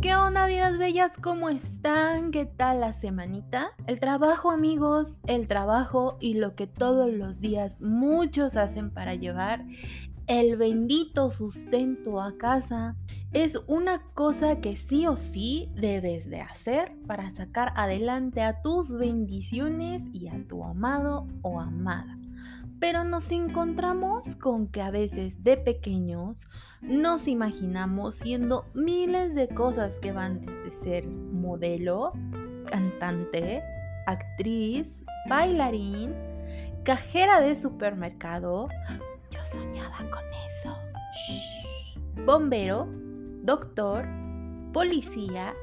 [0.00, 1.12] ¿Qué onda, vidas bellas?
[1.20, 2.30] ¿Cómo están?
[2.30, 3.72] ¿Qué tal la semanita?
[3.86, 9.66] El trabajo, amigos, el trabajo y lo que todos los días muchos hacen para llevar
[10.26, 12.96] el bendito sustento a casa
[13.34, 18.96] es una cosa que sí o sí debes de hacer para sacar adelante a tus
[18.96, 22.19] bendiciones y a tu amado o amada
[22.80, 26.38] pero nos encontramos con que a veces de pequeños
[26.80, 32.12] nos imaginamos siendo miles de cosas que van desde ser modelo,
[32.66, 33.62] cantante,
[34.06, 36.14] actriz, bailarín,
[36.82, 38.68] cajera de supermercado.
[39.30, 40.74] Yo soñaba con eso.
[42.24, 42.88] Bombero,
[43.42, 44.06] doctor,
[44.72, 45.54] policía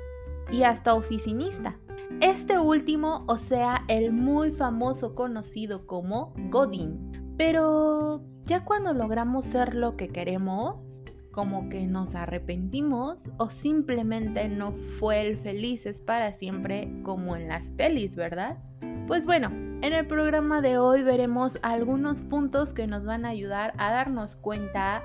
[0.51, 1.77] y hasta oficinista.
[2.21, 7.06] Este último, o sea, el muy famoso conocido como Godín.
[7.37, 14.71] Pero ya cuando logramos ser lo que queremos, como que nos arrepentimos o simplemente no
[14.99, 18.57] fue el felices para siempre como en las pelis, ¿verdad?
[19.05, 23.73] Pues bueno, en el programa de hoy veremos algunos puntos que nos van a ayudar
[23.77, 25.03] a darnos cuenta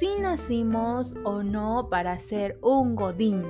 [0.00, 3.44] si nacimos o no para ser un godín.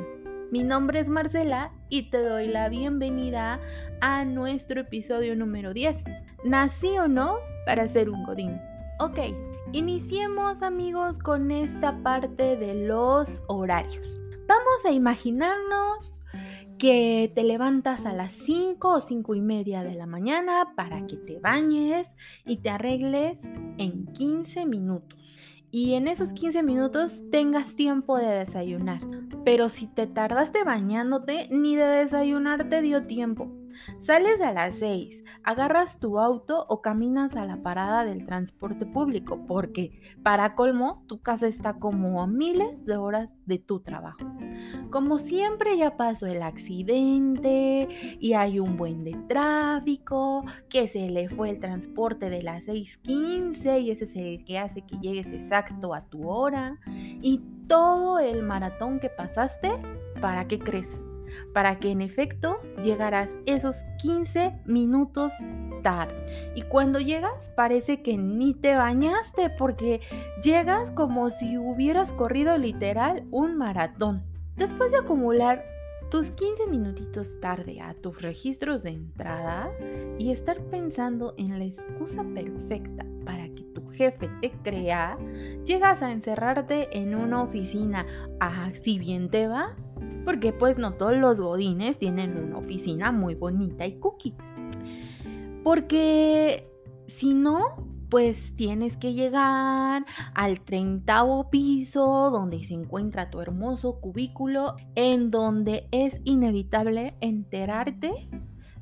[0.53, 3.61] Mi nombre es Marcela y te doy la bienvenida
[4.03, 6.05] a nuestro episodio número 10.
[6.45, 8.59] ¿Nací o no para ser un godín?
[8.99, 9.19] Ok,
[9.73, 14.07] iniciemos amigos con esta parte de los horarios.
[14.49, 16.17] Vamos a imaginarnos
[16.79, 21.19] que te levantas a las 5 o 5 y media de la mañana para que
[21.19, 22.09] te bañes
[22.47, 23.39] y te arregles
[23.77, 25.19] en 15 minutos
[25.71, 29.03] y en esos 15 minutos tengas tiempo de desayunar.
[29.45, 33.60] Pero si te tardaste bañándote, ni de desayunar te dio tiempo.
[34.01, 39.47] Sales a las 6, agarras tu auto o caminas a la parada del transporte público,
[39.47, 44.25] porque para colmo tu casa está como a miles de horas de tu trabajo.
[44.91, 47.89] Como siempre ya pasó el accidente
[48.21, 53.83] y hay un buen de tráfico, que se le fue el transporte de las 6.15
[53.83, 58.43] y ese es el que hace que llegues exacto a tu hora y todo el
[58.43, 59.71] maratón que pasaste,
[60.21, 61.10] ¿para qué crees?
[61.53, 65.33] Para que en efecto llegaras esos 15 minutos
[65.83, 66.53] tarde.
[66.55, 70.01] Y cuando llegas parece que ni te bañaste porque
[70.43, 74.23] llegas como si hubieras corrido literal un maratón.
[74.57, 75.65] Después de acumular
[76.11, 79.71] tus 15 minutitos tarde a tus registros de entrada
[80.19, 85.17] y estar pensando en la excusa perfecta para que tu jefe te crea,
[85.65, 88.07] llegas a encerrarte en una oficina.
[88.41, 89.77] Ah, si bien te va,
[90.25, 94.35] porque pues no todos los godines tienen una oficina muy bonita y cookies.
[95.63, 96.71] Porque
[97.07, 100.05] si no, pues tienes que llegar
[100.35, 108.29] al treintavo piso donde se encuentra tu hermoso cubículo en donde es inevitable enterarte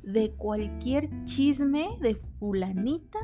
[0.02, 3.18] de cualquier chisme de fulanita,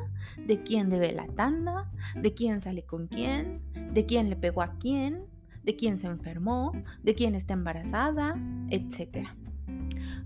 [0.47, 3.63] de quién debe la tanda, de quién sale con quién,
[3.95, 5.25] de quién le pegó a quién,
[5.65, 8.37] de quién se enfermó, de quién está embarazada,
[8.71, 9.29] etc.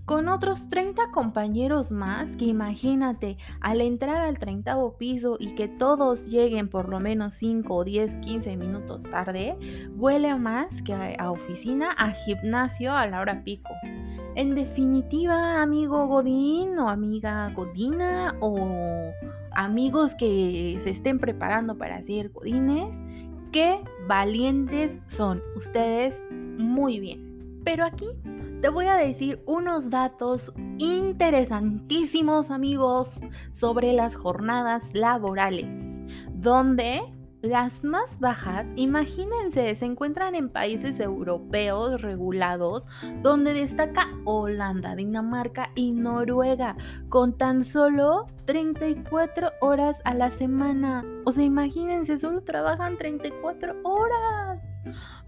[0.05, 6.27] Con otros 30 compañeros más que imagínate al entrar al 30 piso y que todos
[6.27, 9.55] lleguen por lo menos 5 o 10, 15 minutos tarde,
[9.95, 13.69] huele más que a oficina, a gimnasio a la hora pico.
[14.33, 19.11] En definitiva, amigo Godín o amiga Godina o
[19.51, 22.95] amigos que se estén preparando para ser Godines,
[23.51, 27.61] Qué valientes son ustedes muy bien.
[27.63, 28.07] Pero aquí
[28.61, 33.07] te voy a decir unos datos interesantísimos amigos
[33.53, 35.75] sobre las jornadas laborales,
[36.33, 37.01] donde
[37.41, 42.85] las más bajas, imagínense, se encuentran en países europeos regulados,
[43.21, 46.75] donde destaca Holanda, Dinamarca y Noruega,
[47.07, 51.05] con tan solo 34 horas a la semana.
[51.25, 54.59] O sea, imagínense, solo trabajan 34 horas.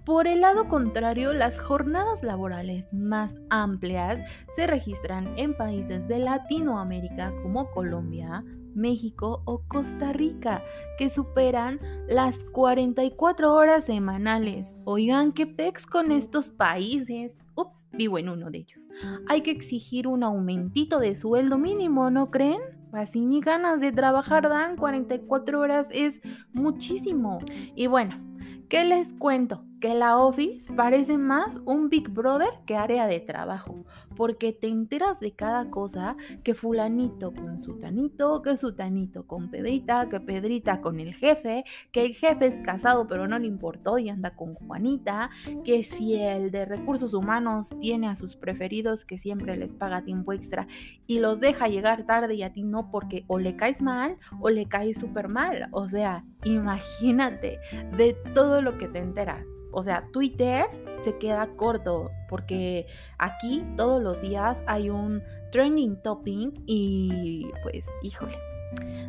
[0.06, 4.20] Por el lado contrario, las jornadas laborales más amplias
[4.56, 8.44] se registran en países de Latinoamérica como Colombia,
[8.76, 10.64] México o Costa Rica,
[10.98, 14.76] que superan las 44 horas semanales.
[14.84, 17.34] Oigan, ¿qué pex con estos países?
[17.56, 18.88] Ups, vivo en uno de ellos.
[19.28, 22.62] Hay que exigir un aumentito de sueldo mínimo, ¿no creen?
[22.92, 26.20] Así ni ganas de trabajar dan 44 horas es
[26.54, 27.40] muchísimo.
[27.76, 28.20] Y bueno,
[28.68, 29.64] ¿qué les cuento?
[29.82, 33.84] Que la office parece más un Big Brother que área de trabajo,
[34.16, 39.50] porque te enteras de cada cosa que fulanito con su tanito, que su tanito con
[39.50, 43.98] Pedrita, que Pedrita con el jefe, que el jefe es casado pero no le importó
[43.98, 45.32] y anda con Juanita,
[45.66, 50.32] que si el de recursos humanos tiene a sus preferidos que siempre les paga tiempo
[50.32, 50.68] extra
[51.08, 54.52] y los deja llegar tarde y a ti no porque o le caes mal o
[54.52, 55.68] le caes súper mal.
[55.72, 57.60] O sea, imagínate
[57.98, 59.48] de todo lo que te enteras.
[59.72, 60.66] O sea, Twitter
[61.04, 62.88] se queda corto porque
[63.18, 65.22] aquí todos los días hay un
[65.52, 68.38] trending topic y pues híjole.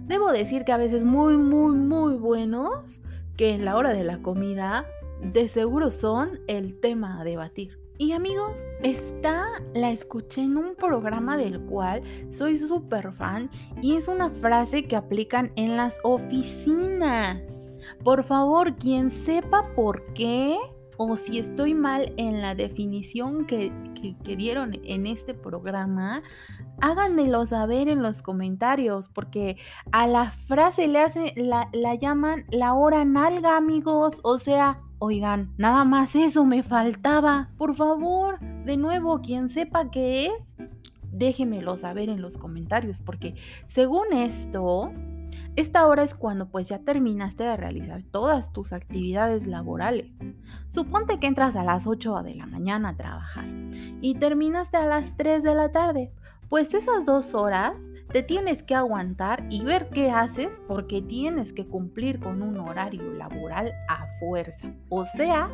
[0.07, 3.01] Debo decir que a veces muy, muy, muy buenos
[3.37, 4.87] que en la hora de la comida
[5.23, 7.79] de seguro son el tema a debatir.
[7.99, 13.51] Y amigos, esta la escuché en un programa del cual soy súper fan
[13.81, 17.62] y es una frase que aplican en las oficinas.
[18.05, 20.59] Por favor, quien sepa por qué
[20.97, 23.73] o si estoy mal en la definición que,
[24.25, 26.23] dieron en este programa,
[26.81, 29.57] háganmelo saber en los comentarios, porque
[29.93, 34.19] a la frase le hace, la, la llaman la hora nalga, amigos.
[34.25, 37.51] O sea, oigan, nada más eso me faltaba.
[37.59, 40.57] Por favor, de nuevo, quien sepa qué es,
[41.13, 43.35] déjenmelo saber en los comentarios, porque
[43.67, 44.93] según esto,
[45.55, 50.15] esta hora es cuando pues ya terminaste de realizar todas tus actividades laborales.
[50.71, 53.45] Suponte que entras a las 8 de la mañana a trabajar
[54.01, 56.11] y terminaste a las 3 de la tarde.
[56.49, 57.75] Pues esas dos horas
[58.13, 63.11] te tienes que aguantar y ver qué haces porque tienes que cumplir con un horario
[63.13, 64.71] laboral a fuerza.
[64.91, 65.51] O sea,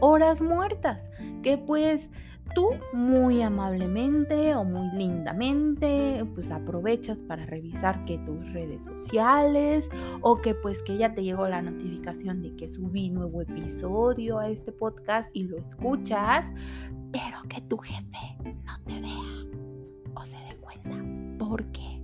[0.00, 1.08] horas muertas.
[1.42, 2.10] Que pues
[2.54, 9.88] tú muy amablemente o muy lindamente pues aprovechas para revisar que tus redes sociales
[10.20, 14.48] o que pues que ya te llegó la notificación de que subí nuevo episodio a
[14.48, 16.46] este podcast y lo escuchas,
[17.12, 20.96] pero que tu jefe no te vea o se dé cuenta.
[21.38, 22.03] Porque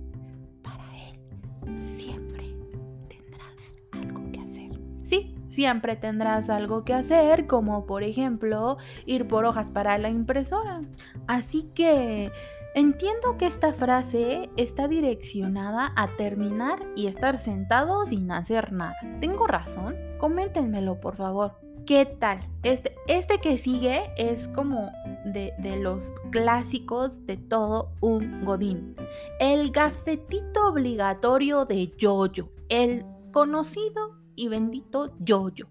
[5.51, 10.81] Siempre tendrás algo que hacer, como por ejemplo ir por hojas para la impresora.
[11.27, 12.31] Así que
[12.73, 18.95] entiendo que esta frase está direccionada a terminar y estar sentado sin hacer nada.
[19.19, 19.97] ¿Tengo razón?
[20.19, 21.59] Coméntenmelo por favor.
[21.85, 22.39] ¿Qué tal?
[22.63, 24.89] Este, este que sigue es como
[25.25, 28.95] de, de, los clásicos de todo un godín.
[29.41, 32.47] El gafetito obligatorio de Yoyo.
[32.69, 33.03] El
[33.33, 35.67] conocido y bendito yo-yo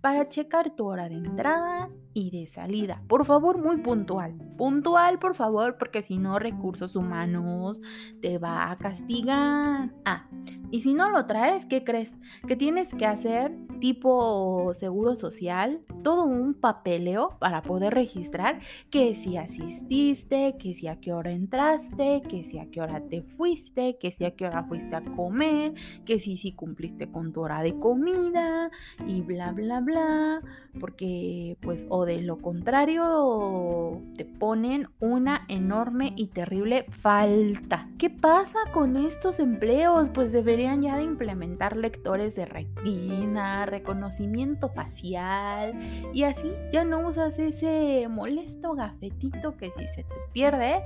[0.00, 3.02] para checar tu hora de entrada y de salida.
[3.08, 4.32] Por favor, muy puntual.
[4.56, 7.78] Puntual, por favor, porque si no, recursos humanos
[8.22, 9.92] te va a castigar.
[10.06, 10.28] Ah,
[10.70, 12.14] y si no lo traes, ¿qué crees?
[12.46, 19.36] Que tienes que hacer tipo seguro social, todo un papeleo para poder registrar que si
[19.36, 24.10] asististe, que si a qué hora entraste, que si a qué hora te fuiste, que
[24.10, 25.74] si a qué hora fuiste a comer,
[26.04, 28.70] que si si cumpliste con tu hora de comida
[29.06, 30.40] y bla bla bla,
[30.78, 37.88] porque pues o de lo contrario te ponen una enorme y terrible falta.
[37.98, 40.10] ¿Qué pasa con estos empleos?
[40.10, 45.78] Pues deberían ya de implementar lectores de retina, reconocimiento facial
[46.12, 50.82] y así ya no usas ese molesto gafetito que si se te pierde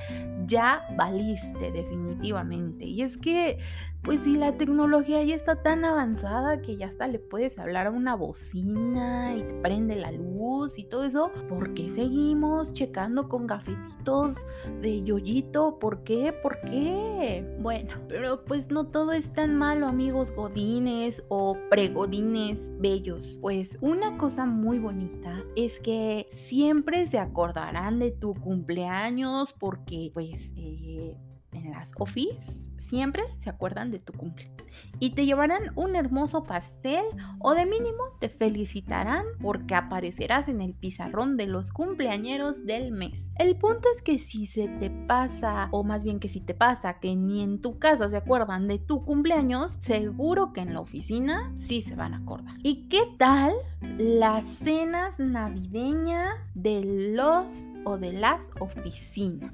[0.47, 2.85] ya valiste definitivamente.
[2.85, 3.59] Y es que
[4.03, 7.91] pues si la tecnología ya está tan avanzada que ya hasta le puedes hablar a
[7.91, 13.47] una bocina y te prende la luz y todo eso, ¿por qué seguimos checando con
[13.47, 14.37] gafetitos
[14.81, 15.79] de yoyito?
[15.79, 16.33] ¿Por qué?
[16.33, 17.47] ¿Por qué?
[17.61, 23.39] Bueno, pero pues no todo es tan malo, amigos godines o pregodines bellos.
[23.41, 30.51] Pues una cosa muy bonita es que siempre se acordarán de tu cumpleaños porque pues
[30.57, 31.15] eh,
[31.53, 34.51] en las office siempre se acuerdan de tu cumple.
[34.99, 37.05] Y te llevarán un hermoso pastel
[37.39, 43.33] o de mínimo te felicitarán porque aparecerás en el pizarrón de los cumpleañeros del mes.
[43.39, 47.01] El punto es que si se te pasa, o más bien que si te pasa
[47.01, 51.53] que ni en tu casa se acuerdan de tu cumpleaños, seguro que en la oficina
[51.57, 52.57] sí se van a acordar.
[52.63, 53.55] ¿Y qué tal
[53.99, 57.47] las cenas navideñas de los
[57.85, 59.53] o de las oficinas?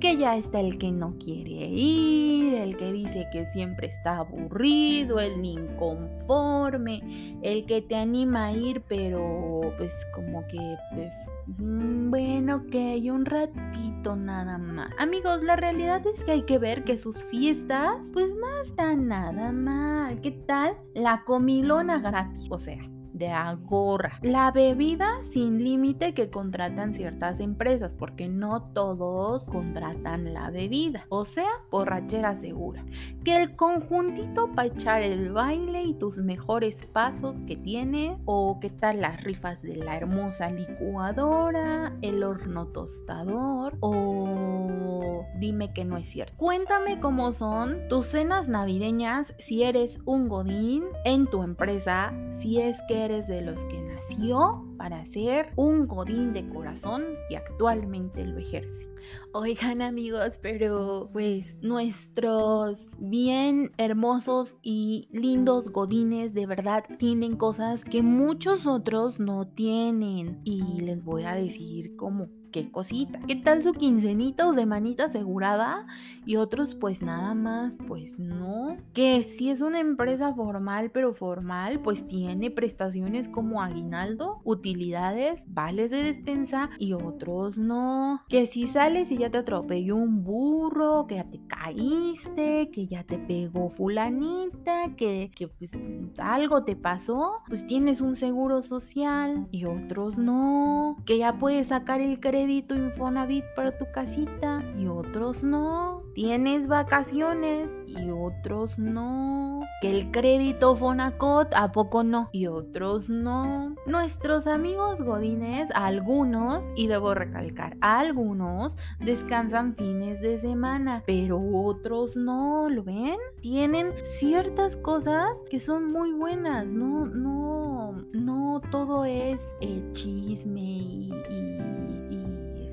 [0.00, 5.18] que ya está el que no quiere ir, el que dice que siempre está aburrido,
[5.18, 11.12] el inconforme, el que te anima a ir, pero pues como que pues
[11.58, 14.90] mm, bueno, que hay un ratito nada más.
[14.98, 19.50] Amigos, la realidad es que hay que ver que sus fiestas pues no están nada
[19.52, 20.20] mal.
[20.20, 20.76] ¿Qué tal?
[20.94, 22.78] La comilona gratis, o sea,
[23.18, 24.18] de agorra.
[24.22, 31.06] La bebida sin límite que contratan ciertas empresas, porque no todos contratan la bebida.
[31.08, 32.84] O sea, borrachera segura.
[33.24, 38.18] Que el conjuntito para echar el baile y tus mejores pasos que tiene.
[38.24, 43.76] O qué tal las rifas de la hermosa licuadora, el horno tostador.
[43.80, 46.34] O dime que no es cierto.
[46.36, 52.80] Cuéntame cómo son tus cenas navideñas si eres un godín en tu empresa, si es
[52.88, 58.86] que de los que nació para ser un godín de corazón y actualmente lo ejerce.
[59.32, 68.02] Oigan amigos, pero pues nuestros bien hermosos y lindos godines de verdad tienen cosas que
[68.02, 70.42] muchos otros no tienen.
[70.44, 73.18] Y les voy a decir cómo qué cosita.
[73.26, 75.86] ¿Qué tal su quincenita o semanita asegurada?
[76.24, 78.76] Y otros pues nada más, pues no.
[78.92, 85.90] Que si es una empresa formal, pero formal, pues tiene prestaciones como aguinaldo, utilidades, vales
[85.90, 88.22] de despensa y otros no.
[88.28, 93.04] Que si sales y ya te atropelló un burro, que ya te caíste, que ya
[93.04, 95.72] te pegó fulanita, que, que pues
[96.18, 100.96] algo te pasó, pues tienes un seguro social y otros no.
[101.04, 106.04] Que ya puedes sacar el crédito crédito Infonavit para tu casita y otros no.
[106.14, 109.62] Tienes vacaciones y otros no.
[109.80, 113.74] Que el crédito Fonacot a poco no y otros no.
[113.86, 122.68] Nuestros amigos godines, algunos, y debo recalcar, algunos descansan fines de semana, pero otros no,
[122.68, 123.18] ¿lo ven?
[123.40, 131.97] Tienen ciertas cosas que son muy buenas, no, no, no todo es eh, chisme y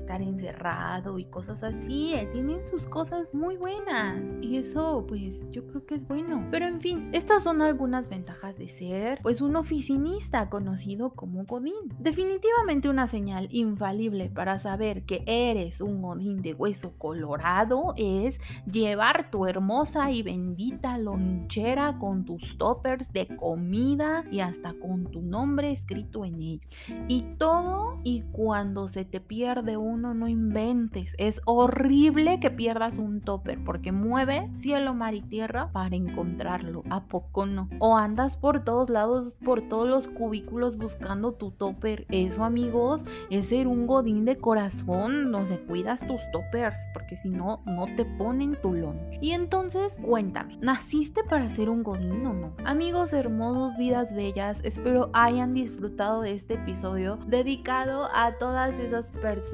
[0.06, 2.14] estar encerrado y cosas así.
[2.14, 6.46] Eh, tienen sus cosas muy buenas y eso pues yo creo que es bueno.
[6.52, 11.74] Pero en fin, estas son algunas ventajas de ser pues un oficinista conocido como Godín.
[11.98, 18.38] Definitivamente una señal infalible para saber que eres un Godín de hueso colorado es
[18.70, 25.20] llevar tu hermosa y bendita lonchera con tus toppers de comida y hasta con tu
[25.20, 26.68] nombre escrito en ello.
[27.08, 31.14] Y todo y cuando se te pierde un no inventes.
[31.18, 36.82] Es horrible que pierdas un topper porque mueves cielo, mar y tierra para encontrarlo.
[36.90, 37.68] ¿A poco no?
[37.78, 42.06] O andas por todos lados, por todos los cubículos buscando tu topper.
[42.10, 45.30] Eso, amigos, es ser un godín de corazón.
[45.30, 49.18] No se cuidas tus toppers porque si no, no te ponen tu lunch.
[49.20, 52.52] Y entonces, cuéntame, ¿naciste para ser un godín o no?
[52.64, 59.46] Amigos hermosos, vidas bellas, espero hayan disfrutado de este episodio dedicado a todas esas personas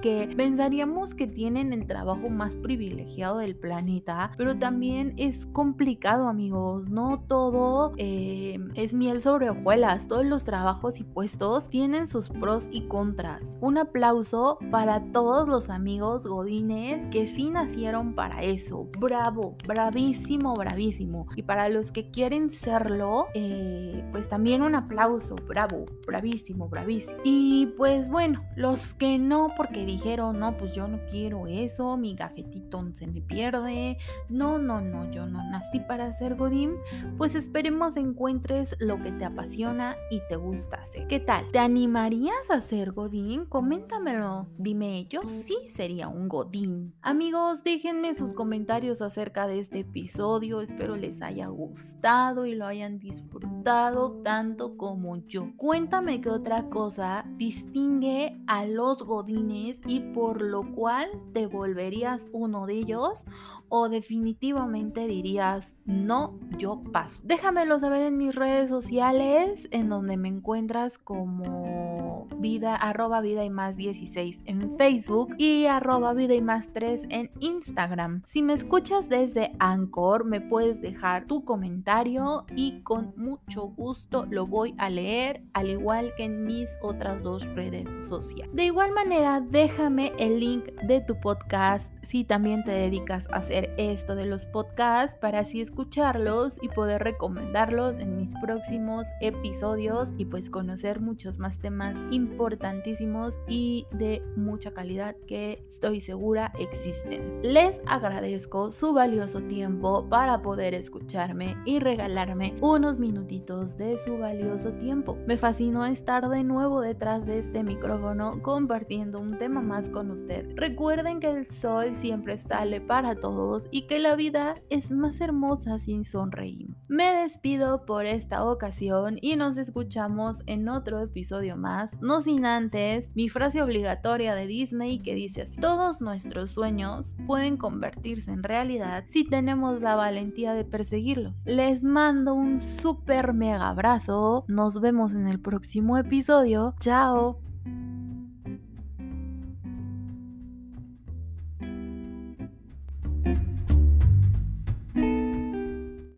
[0.00, 6.88] que pensaríamos que tienen el trabajo más privilegiado del planeta, pero también es complicado amigos,
[6.90, 12.68] no todo eh, es miel sobre hojuelas, todos los trabajos y puestos tienen sus pros
[12.70, 13.56] y contras.
[13.60, 21.26] Un aplauso para todos los amigos godines que sí nacieron para eso, bravo, bravísimo, bravísimo.
[21.36, 27.16] Y para los que quieren serlo, eh, pues también un aplauso, bravo, bravísimo, bravísimo.
[27.24, 32.16] Y pues bueno, los que no, porque dijeron, no, pues yo no quiero eso, mi
[32.16, 33.96] gafetito se me pierde,
[34.28, 36.72] no, no, no, yo no nací para ser Godín,
[37.16, 41.06] pues esperemos encuentres lo que te apasiona y te gusta hacer.
[41.06, 41.48] ¿Qué tal?
[41.52, 43.44] ¿Te animarías a ser Godín?
[43.44, 46.92] Coméntamelo, dime, yo sí sería un Godín.
[47.00, 52.98] Amigos, déjenme sus comentarios acerca de este episodio, espero les haya gustado y lo hayan
[52.98, 55.52] disfrutado tanto como yo.
[55.56, 62.66] Cuéntame qué otra cosa distingue a los Godines y por lo cual te volverías uno
[62.66, 63.24] de ellos
[63.74, 67.22] o definitivamente dirías, no, yo paso.
[67.24, 73.50] Déjamelo saber en mis redes sociales, en donde me encuentras como vida, arroba vida y
[73.50, 78.22] más 16 en Facebook y arroba vida y más 3 en Instagram.
[78.26, 84.46] Si me escuchas desde Anchor, me puedes dejar tu comentario y con mucho gusto lo
[84.46, 88.54] voy a leer, al igual que en mis otras dos redes sociales.
[88.54, 93.61] De igual manera, déjame el link de tu podcast si también te dedicas a hacer
[93.76, 100.24] esto de los podcasts para así escucharlos y poder recomendarlos en mis próximos episodios y
[100.24, 107.40] pues conocer muchos más temas importantísimos y de mucha calidad que estoy segura existen.
[107.42, 114.72] Les agradezco su valioso tiempo para poder escucharme y regalarme unos minutitos de su valioso
[114.72, 115.16] tiempo.
[115.26, 120.46] Me fascinó estar de nuevo detrás de este micrófono compartiendo un tema más con usted.
[120.54, 125.78] Recuerden que el sol siempre sale para todos y que la vida es más hermosa
[125.78, 126.76] si sonreímos.
[126.88, 133.10] Me despido por esta ocasión y nos escuchamos en otro episodio más, no sin antes
[133.14, 139.04] mi frase obligatoria de Disney que dice así, todos nuestros sueños pueden convertirse en realidad
[139.08, 141.44] si tenemos la valentía de perseguirlos.
[141.44, 147.51] Les mando un super mega abrazo, nos vemos en el próximo episodio, chao.